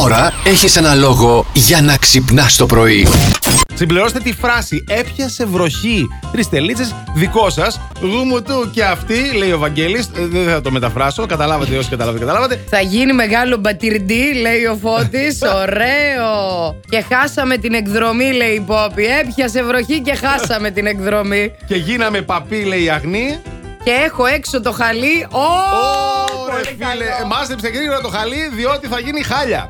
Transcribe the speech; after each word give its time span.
Τώρα 0.00 0.32
έχεις 0.44 0.76
ένα 0.76 0.94
λόγο 0.94 1.46
για 1.52 1.80
να 1.80 1.96
ξυπνάς 1.96 2.56
το 2.56 2.66
πρωί. 2.66 3.08
Συμπληρώστε 3.74 4.18
τη 4.18 4.32
φράση 4.32 4.84
Έπιασε 4.88 5.46
βροχή. 5.46 6.06
Τρει 6.32 6.46
τελίτσε, 6.46 7.04
δικό 7.14 7.50
σας. 7.50 7.80
Γούμου 8.00 8.42
του 8.42 8.70
και 8.72 8.84
αυτή, 8.84 9.32
λέει 9.36 9.52
ο 9.52 9.58
Βαγγέλης 9.58 10.06
Ε, 10.16 10.26
Δεν 10.26 10.48
θα 10.48 10.60
το 10.60 10.70
μεταφράσω. 10.70 11.26
Καταλάβατε 11.26 11.76
όσοι 11.76 11.88
καταλάβατε, 11.88 12.24
καταλάβατε. 12.24 12.60
Θα 12.70 12.80
γίνει 12.80 13.12
μεγάλο 13.12 13.56
μπατιρντή, 13.56 14.34
λέει 14.34 14.64
ο 14.64 14.78
Φώτης. 14.82 15.38
Ωραίο. 15.62 16.80
Και 16.88 17.04
χάσαμε 17.14 17.56
την 17.56 17.74
εκδρομή, 17.74 18.32
λέει 18.32 18.54
η 18.54 18.60
Πόπη. 18.60 19.04
Έπιασε 19.04 19.62
βροχή 19.62 20.00
και 20.00 20.14
χάσαμε 20.14 20.70
την 20.70 20.86
εκδρομή. 20.86 21.52
Και 21.66 21.76
γίναμε 21.76 22.20
παπί, 22.22 22.64
λέει 22.64 22.82
η 22.82 22.90
Αγνή. 22.90 23.38
Και 23.84 23.90
έχω 24.06 24.26
έξω 24.26 24.60
το 24.60 24.72
χαλί. 24.72 25.26
Ω, 25.30 25.38
Ω, 25.38 26.46
ρε 26.46 26.52
πολύ 26.52 26.64
φίλε, 26.66 26.84
καλό. 26.84 27.02
ε, 27.02 27.26
μάζεψε 27.26 27.68
γρήγορα 27.68 28.00
το 28.00 28.08
χαλί, 28.08 28.50
διότι 28.56 28.86
θα 28.86 28.98
γίνει 29.00 29.22
χάλια. 29.22 29.66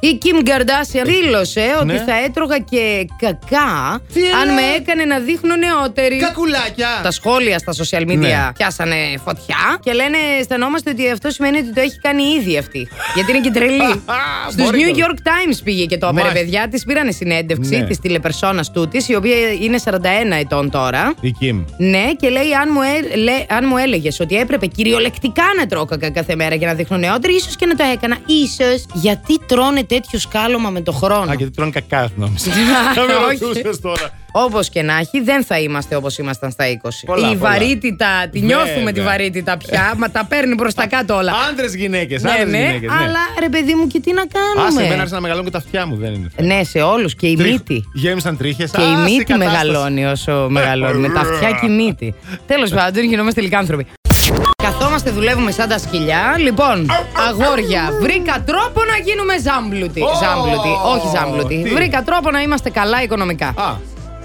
Η 0.00 0.18
Kim 0.22 0.46
Kardashian 0.48 1.04
δήλωσε 1.04 1.64
ότι 1.76 1.86
Ναι. 1.92 2.04
θα 2.06 2.12
έτρωγα 2.24 2.58
και 2.58 3.06
κακά 3.18 4.00
Τι 4.12 4.20
αν 4.40 4.46
λέει; 4.46 4.54
με 4.54 4.60
έκανε 4.76 5.04
να 5.04 5.18
δείχνω 5.18 5.54
νεότερη. 5.56 6.16
Κακουλάκια. 6.16 6.88
Τα 7.02 7.10
σχόλια 7.10 7.58
στα 7.58 7.72
social 7.72 8.02
media 8.10 8.16
Ναι. 8.16 8.48
πιάσανε 8.56 8.94
φωτιά 9.24 9.56
και 9.82 9.92
λένε, 9.92 10.16
αισθανόμαστε 10.40 10.90
ότι 10.90 11.10
αυτό 11.10 11.30
σημαίνει 11.30 11.58
ότι 11.58 11.72
το 11.72 11.80
έχει 11.80 11.98
κάνει 12.00 12.22
ήδη 12.22 12.58
αυτή. 12.58 12.88
Γιατί 13.14 13.30
είναι 13.30 13.40
και 13.40 13.50
τρελή. 13.50 14.02
Στους 14.50 14.64
Μπορεί 14.64 14.84
New 14.88 14.98
το. 14.98 15.04
York 15.06 15.18
Times 15.28 15.58
πήγε 15.64 15.84
και 15.86 15.98
το 15.98 16.06
έπαιρε, 16.06 16.22
Μάλιστα. 16.24 16.44
παιδιά. 16.44 16.68
Της 16.68 16.84
πήρανε 16.84 17.10
συνέντευξη 17.10 17.76
Ναι. 17.76 17.84
της 17.86 17.98
τηλεπερσόνας 18.00 18.70
τούτης, 18.72 19.08
η 19.08 19.14
οποία 19.14 19.36
είναι 19.60 19.78
41 19.78 20.36
ετών 20.40 20.70
τώρα. 20.70 21.14
Η 21.20 21.30
Κιμ. 21.30 21.64
Ναι, 21.76 22.12
και 22.16 22.28
λέει: 22.28 22.54
Αν 22.62 22.68
μου, 22.72 22.80
ε, 22.82 23.16
λέ- 23.16 23.52
αν 23.52 23.64
μου 23.68 23.76
έλεγες 23.76 24.20
ότι 24.20 24.36
έπρεπε 24.36 24.66
κυριολεκτικά 24.66 25.44
να 25.58 25.66
τρώω 25.66 25.84
κακά 25.84 26.10
κάθε 26.10 26.34
μέρα 26.34 26.54
για 26.54 26.66
να 26.66 26.74
δείχνω 26.74 26.96
νεότερη, 26.96 27.34
ίσως 27.34 27.56
και 27.56 27.66
να 27.66 27.74
το 27.74 27.84
έκανα. 27.92 28.16
σω. 28.56 28.84
Γιατί 28.94 29.38
τρώνε 29.46 29.82
τέτοιο 29.94 30.18
σκάλωμα 30.18 30.70
με 30.70 30.80
το 30.80 30.92
χρόνο. 30.92 31.30
Α, 31.30 31.34
γιατί 31.34 31.52
τρώνε 31.52 31.70
κακά, 31.70 32.08
νόμιζα. 32.16 32.50
Θα 32.94 33.02
με 33.02 33.12
Όχι. 33.14 33.38
ρωτούσες 33.44 33.80
τώρα. 33.80 34.10
Όπως 34.32 34.68
και 34.68 34.82
να 34.82 34.96
έχει, 34.98 35.20
δεν 35.20 35.44
θα 35.44 35.58
είμαστε 35.60 35.96
όπως 35.96 36.18
ήμασταν 36.18 36.50
στα 36.50 36.64
20. 36.68 36.88
Πολλά, 37.06 37.30
η 37.30 37.36
πολλά. 37.36 37.50
βαρύτητα, 37.50 38.06
τη 38.32 38.40
νιώθουμε 38.40 38.74
Βέβαια. 38.74 38.92
τη 38.92 39.00
βαρύτητα 39.00 39.56
πια, 39.56 39.94
μα 39.96 40.10
τα 40.10 40.24
παίρνει 40.28 40.54
προς 40.54 40.74
τα 40.74 40.86
κάτω 40.86 41.14
όλα. 41.16 41.32
Άντρες 41.50 41.74
γυναίκες. 41.74 42.22
ναι, 42.22 42.30
άντρες 42.30 42.50
ναι, 42.50 42.58
γυναίκες, 42.58 42.88
ναι. 42.90 42.96
αλλά 43.04 43.18
ρε 43.40 43.48
παιδί 43.48 43.74
μου, 43.74 43.86
και 43.86 44.00
τι 44.00 44.12
να 44.12 44.20
Α, 44.22 44.24
σε 44.24 44.38
μένα 44.54 44.70
κάνουμε. 44.74 44.94
άρχισαν 44.94 45.10
να 45.14 45.20
μεγαλώνουν 45.20 45.44
και 45.50 45.50
τα 45.52 45.58
αυτιά 45.58 45.86
μου, 45.86 45.96
δεν 45.96 46.12
είναι. 46.14 46.30
ναι, 46.42 46.64
σε 46.64 46.80
όλους. 46.80 47.14
Και 47.14 47.26
η 47.26 47.36
Τρίχ- 47.36 47.52
μύτη. 47.52 47.84
Γέμισαν 47.94 48.36
τρίχες. 48.36 48.70
Και 48.70 48.82
η 48.82 49.12
μύτη 49.12 49.34
μεγαλώνει 49.34 50.04
όσο 50.06 50.46
μεγαλώνει. 50.50 50.98
Με 50.98 51.08
τα 51.08 51.20
αυτιά 51.20 51.50
και 51.60 51.66
η 51.66 51.70
μύτη. 51.74 52.14
Τέλος 52.46 52.70
πάντων, 52.70 53.04
γινόμαστε 53.04 53.40
λικάνθρωποι. 53.40 53.86
Καθόμαστε, 54.80 55.10
δουλεύουμε 55.10 55.50
σαν 55.50 55.68
τα 55.68 55.78
σκυλιά. 55.78 56.34
Λοιπόν, 56.38 56.86
αγόρια, 57.28 57.92
βρήκα 58.00 58.42
τρόπο 58.46 58.80
να 58.90 58.96
γίνουμε 59.04 59.34
ζάμπλουτοι. 59.38 60.00
Ω, 60.02 60.06
Ζάμπλουτοι, 60.22 60.68
όχι 60.94 61.16
ζάμπλουτοι. 61.16 61.62
τι; 61.62 61.74
Βρήκα 61.74 62.02
τρόπο 62.02 62.30
να 62.30 62.40
είμαστε 62.42 62.70
καλά 62.70 63.02
οικονομικά. 63.02 63.46
Α, 63.46 63.74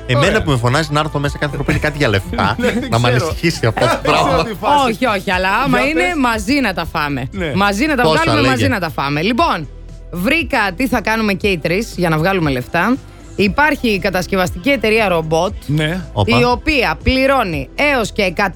Εμένα 0.08 0.28
Ωραία. 0.28 0.42
που 0.44 0.50
με 0.52 0.58
φωνάζει 0.58 0.90
να 0.92 1.00
έρθω 1.00 1.20
μέσα 1.20 1.38
κάθε 1.38 1.52
φορά 1.52 1.64
που 1.64 1.72
είναι 1.72 1.80
κάτι 1.80 1.98
για 1.98 2.08
λεφτά, 2.10 2.56
Ναι, 2.60 2.72
δεν 2.72 2.88
να 2.90 3.00
με 3.00 3.10
ξέρω. 3.10 3.26
ανησυχήσει 3.26 3.66
αυτό 3.66 3.80
το 3.86 3.88
δεν 3.92 4.00
ξέρω 4.14 4.26
πράγμα. 4.28 4.44
τι 4.44 4.54
φάση. 4.62 4.90
Όχι, 4.92 5.06
όχι, 5.20 5.32
αλλά 5.32 5.50
άμα 5.66 5.78
Για 5.80 5.88
είναι 5.90 6.02
πες. 6.02 6.14
μαζί 6.18 6.54
να 6.60 6.74
τα 6.74 6.86
φάμε. 6.86 7.28
Ναι. 7.32 7.52
Μαζί 7.56 7.86
να 7.86 7.96
τα 7.96 8.02
Πόσα 8.04 8.14
βγάλουμε, 8.24 8.42
λέγε; 8.42 8.52
μαζί 8.54 8.68
να 8.68 8.80
τα 8.80 8.90
φάμε. 8.90 9.22
Λοιπόν, 9.22 9.68
βρήκα 10.12 10.60
τι 10.76 10.88
θα 10.88 11.02
κάνουμε 11.02 11.34
και 11.34 11.48
οι 11.48 11.58
τρεις 11.58 11.94
για 11.98 12.10
να 12.10 12.18
βγάλουμε 12.18 12.50
λεφτά. 12.52 12.96
Υπάρχει 13.36 13.88
η 13.88 14.00
κατασκευαστική 14.00 14.70
εταιρεία 14.70 15.08
ρομπότ. 15.08 15.54
Ναι, 15.66 16.02
Όπα. 16.14 16.40
Η 16.40 16.44
οποία 16.44 16.98
πληρώνει 17.04 17.70
έως 17.76 18.12
και 18.12 18.34
175.000 18.38 18.48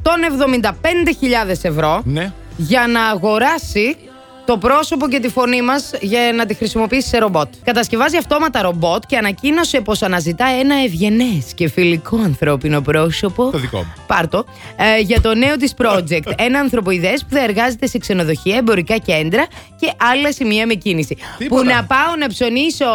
ευρώ 1.62 2.02
ναι. 2.06 2.32
για 2.58 2.88
να 2.88 3.06
αγοράσει 3.06 3.96
το 4.50 4.58
πρόσωπο 4.58 5.08
και 5.08 5.20
τη 5.20 5.30
φωνή 5.30 5.62
μας 5.62 5.92
για 6.02 6.32
να 6.36 6.46
τη 6.46 6.54
χρησιμοποιήσει 6.54 7.08
σε 7.08 7.18
ρομπότ. 7.18 7.54
Κατασκευάζει 7.64 8.18
αυτόματα 8.18 8.62
ρομπότ 8.62 9.04
και 9.08 9.18
ανακοίνωσε 9.18 9.82
πως 9.82 10.02
αναζητά 10.02 10.46
ένα 10.60 10.76
ευγενές 10.84 11.54
και 11.56 11.70
φιλικό 11.70 12.18
ανθρώπινο 12.18 12.82
πρόσωπο. 12.82 13.50
Το 13.50 13.58
δικό 13.58 13.78
μου. 13.78 13.94
Πάρτο. 14.08 14.46
Ε, 14.76 15.00
για 15.00 15.22
το 15.22 15.36
νέο 15.36 15.56
της 15.56 15.74
project. 15.78 16.32
ένα 16.48 16.60
ανθρωποειδέ 16.60 17.14
που 17.14 17.36
θα 17.36 17.44
εργάζεται 17.44 17.88
σε 17.88 17.98
ξενοδοχεία, 17.98 18.58
εμπορικά 18.58 18.98
κέντρα 18.98 19.48
και 19.80 19.92
άλλα 19.98 20.32
σημεία 20.32 20.66
με 20.66 20.74
κίνηση. 20.74 21.18
Τίποτα. 21.38 21.62
Που 21.62 21.68
να 21.68 21.84
πάω 21.84 22.16
να 22.20 22.28
ψωνίσω 22.28 22.86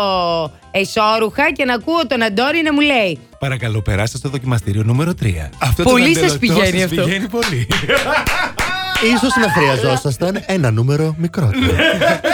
εσώρουχα 0.70 1.52
και 1.52 1.64
να 1.64 1.74
ακούω 1.74 2.06
τον 2.06 2.22
Αντόρι 2.22 2.62
να 2.62 2.72
μου 2.72 2.80
λέει 2.80 3.18
Παρακαλώ, 3.38 3.82
περάστε 3.82 4.16
στο 4.16 4.28
δοκιμαστήριο 4.28 4.82
νούμερο 4.82 5.12
3. 5.22 5.26
Αυτό 5.58 5.82
το 5.82 5.90
Πολύ 5.90 6.14
σας 6.14 6.14
δαντελωτό 6.14 6.38
πηγαίνει 6.38 6.80
σας 6.80 6.90
αυτό. 6.90 7.04
Πηγαίνει 7.04 7.28
πολύ. 7.28 7.66
Ίσως 9.04 9.36
να 9.36 9.50
χρειαζόσασταν 9.50 10.42
ένα 10.46 10.70
νούμερο 10.70 11.14
μικρότερο. 11.18 11.72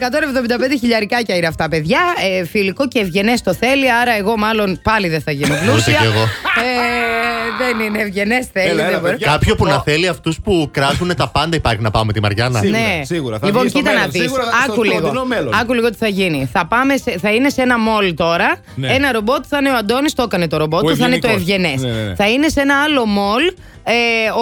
175 0.00 0.76
χιλιαρικάκια 0.80 1.36
είναι 1.36 1.46
αυτά, 1.46 1.68
παιδιά. 1.68 2.00
Ε, 2.40 2.44
φιλικό 2.44 2.88
και 2.88 2.98
ευγενές 2.98 3.42
το 3.42 3.54
θέλει, 3.54 3.92
άρα 3.92 4.12
εγώ 4.16 4.36
μάλλον 4.36 4.80
πάλι 4.82 5.08
δεν 5.08 5.20
θα 5.22 5.30
γίνω 5.30 5.54
πλούσια. 5.64 5.92
κι 5.98 6.04
εγώ. 6.04 6.22
Ε, 6.22 7.64
δεν 7.64 7.86
είναι 7.86 7.98
ευγενές 8.02 8.46
θέλει. 8.52 8.68
Έλα, 8.68 8.82
έλα, 8.82 8.90
δεν 8.90 9.00
μπορεί. 9.00 9.12
παιδιά. 9.12 9.26
Κάποιο 9.26 9.54
που 9.56 9.64
να 9.66 9.82
θέλει 9.82 10.08
αυτούς 10.08 10.40
που 10.40 10.68
κράζουν 10.72 11.14
τα 11.16 11.28
πάντα 11.28 11.56
υπάρχει 11.56 11.82
να 11.82 11.90
πάμε 11.90 12.04
με 12.06 12.12
τη 12.12 12.20
Μαριάννα; 12.20 12.58
Σίγουρα, 12.60 12.78
Ναι. 12.80 13.04
σίγουρα. 13.04 13.38
Θα 13.38 13.46
λοιπόν, 13.46 13.62
βγει 13.62 13.70
στο 13.70 13.78
κοίτα 13.78 13.90
να 13.92 13.96
μέλλον. 13.98 14.12
δεις. 14.12 14.22
Σίγουρα 14.22 14.42
στο 14.42 14.72
Άκου 14.72 14.82
λίγο. 14.84 15.00
κοντινό 15.00 15.24
μέλλον. 15.24 15.54
Άκου 15.54 15.72
λίγο 15.74 15.90
τι 15.90 15.96
θα 15.96 16.08
γίνει. 16.08 16.48
Θα, 16.52 16.66
πάμε 16.66 16.96
σε, 16.96 17.18
θα 17.18 17.30
είναι 17.34 17.48
σε 17.48 17.62
ένα 17.62 17.78
μόλ 17.78 18.14
τώρα. 18.14 18.56
Ναι. 18.74 18.92
Ένα 18.92 19.12
ρομπότ 19.12 19.44
θα 19.48 19.58
είναι 19.58 19.70
ο 19.70 19.76
Αντώνης, 19.76 20.14
το 20.14 20.22
έκανε 20.22 20.48
το 20.48 20.56
ρομπότ 20.56 20.84
Ο 20.84 20.88
του, 20.88 20.96
θα 20.96 21.06
είναι 21.06 21.18
το 21.18 21.28
ευγενικός. 21.28 21.72
ευγενές. 21.74 21.94
Ναι, 21.96 22.02
ναι, 22.02 22.08
ναι. 22.08 22.14
Θα 22.14 22.28
είναι 22.28 22.48
σε 22.48 22.60
ένα 22.60 22.82
άλλο 22.82 23.04
μόλ. 23.06 23.42
Ε, 23.84 23.92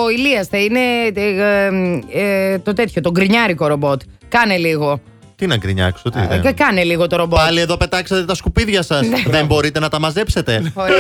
ο 0.05 0.11
Ηλίας 0.11 0.47
θα 0.47 0.59
είναι 0.59 0.81
ε, 1.15 1.21
ε, 2.12 2.53
ε, 2.53 2.59
το 2.59 2.73
τέτοιο, 2.73 3.03
το 3.03 3.11
γκρινιάρικο 3.11 3.67
ρομπότ. 3.67 4.00
Κάνε 4.28 4.56
λίγο. 4.56 5.00
Τι 5.37 5.47
να 5.47 5.57
γκρινιάξω, 5.57 6.11
τι 6.11 6.19
Ε, 6.31 6.41
δεν. 6.41 6.55
κάνε 6.55 6.85
λίγο 6.85 7.07
το 7.07 7.17
ρομπότ. 7.17 7.39
Πάλι 7.39 7.61
εδώ 7.61 7.77
πετάξατε 7.77 8.25
τα 8.25 8.35
σκουπίδια 8.35 8.83
σας. 8.83 9.07
Ναι. 9.07 9.23
Δεν 9.27 9.47
μπορείτε 9.47 9.79
να 9.81 9.89
τα 9.89 9.99
μαζέψετε. 10.01 10.53
Ωραία. 10.75 10.97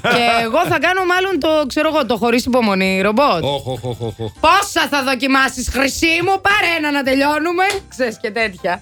και 0.00 0.42
εγώ 0.42 0.66
θα 0.68 0.78
κάνω 0.78 1.04
μάλλον 1.04 1.38
το, 1.40 1.48
ξέρω 1.66 1.88
εγώ, 1.94 2.06
το 2.06 2.16
χωρίς 2.16 2.44
υπομονή 2.44 3.00
ρομπότ. 3.00 3.42
Οχ, 3.42 3.66
οχ, 3.66 3.84
οχ, 3.84 4.00
οχ, 4.00 4.18
οχ. 4.18 4.32
Πόσα 4.40 4.86
θα 4.90 5.02
δοκιμάσεις, 5.02 5.68
Χρυσή 5.72 6.06
μου, 6.24 6.40
πάρε 6.40 6.76
ένα 6.78 6.90
να 6.90 7.02
τελειώνουμε. 7.02 7.64
Ξέρεις 7.88 8.18
και 8.20 8.30
τέτοια. 8.30 8.80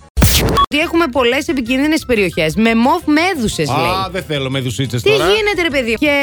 Ότι 0.75 0.83
έχουμε 0.83 1.07
πολλές 1.07 1.49
επικίνδυνες 1.49 2.05
περιοχές 2.07 2.55
με 2.55 2.75
μοβ 2.75 3.03
μέδουσε, 3.07 3.63
λέει. 3.63 3.75
Α, 3.77 4.09
δεν 4.13 4.23
θέλω 4.29 4.51
με 4.51 4.61
δουσίτσες 4.61 5.03
Τι 5.03 5.11
τώρα. 5.11 5.25
γίνεται, 5.25 5.63
ρε 5.63 5.71
παιδί; 5.71 5.95
Και 5.95 6.19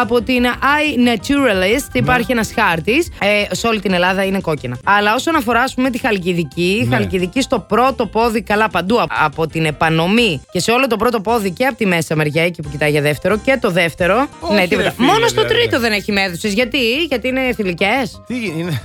από 0.00 0.22
την 0.22 0.44
iNaturalist 0.46 1.86
Ναι. 1.92 2.00
υπάρχει 2.00 2.32
ένας 2.32 2.52
χάρτης. 2.54 3.08
Ε, 3.20 3.54
σε 3.54 3.66
όλη 3.66 3.80
την 3.80 3.92
Ελλάδα 3.92 4.24
είναι 4.24 4.40
κόκκινα. 4.40 4.76
Αλλά 4.84 5.14
όσον 5.14 5.36
αφορά, 5.36 5.60
ας 5.60 5.74
πούμε, 5.74 5.90
τη 5.90 5.98
Χαλκιδική, 5.98 6.78
η 6.82 6.86
Ναι. 6.86 6.96
Χαλκιδική 6.96 7.40
στο 7.40 7.58
πρώτο 7.58 8.06
πόδι, 8.06 8.42
καλά 8.42 8.68
παντού. 8.68 8.98
α- 9.00 9.06
Από 9.08 9.46
την 9.46 9.64
επανομή 9.64 10.42
και 10.52 10.60
σε 10.60 10.70
όλο 10.70 10.86
το 10.86 10.96
πρώτο 10.96 11.20
πόδι 11.20 11.50
και 11.50 11.64
από 11.66 11.76
τη 11.76 11.86
μέσα 11.86 12.16
μεριά, 12.16 12.42
εκεί 12.44 12.62
που 12.62 12.68
κοιτάει 12.70 12.90
για 12.90 13.00
δεύτερο 13.02 13.38
και 13.38 13.58
το 13.60 13.70
δεύτερο. 13.70 14.28
Όχι, 14.40 14.52
ναι, 14.54 14.60
ρε 14.60 14.66
τίποτα. 14.66 14.90
φίλε, 14.96 15.06
Μόνο 15.06 15.26
στο 15.26 15.42
δηλαδή. 15.42 15.54
τρίτο 15.60 15.80
δεν 15.80 15.92
έχει 15.92 16.12
μέδουσε. 16.12 16.48
Γιατί; 16.48 16.78
Γιατί 17.08 17.28
είναι 17.28 17.52
θηλυκές. 17.56 18.20
Τι 18.26 18.34
είναι; 18.58 18.82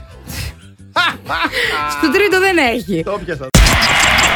Στο 1.92 2.12
τρίτο 2.12 2.40
δεν 2.40 2.58
έχει. 2.58 3.04
Το 3.04 3.20
πιάσα. 3.26 3.48